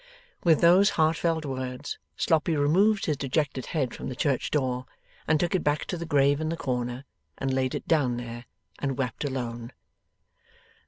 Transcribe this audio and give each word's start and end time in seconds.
With 0.43 0.61
those 0.61 0.89
heartfelt 0.97 1.45
words, 1.45 1.99
Sloppy 2.17 2.55
removed 2.55 3.05
his 3.05 3.15
dejected 3.17 3.67
head 3.67 3.93
from 3.93 4.09
the 4.09 4.15
church 4.15 4.49
door, 4.49 4.87
and 5.27 5.39
took 5.39 5.53
it 5.53 5.63
back 5.63 5.85
to 5.85 5.95
the 5.95 6.07
grave 6.07 6.41
in 6.41 6.49
the 6.49 6.57
corner, 6.57 7.05
and 7.37 7.53
laid 7.53 7.75
it 7.75 7.87
down 7.87 8.17
there, 8.17 8.45
and 8.79 8.97
wept 8.97 9.23
alone. 9.23 9.71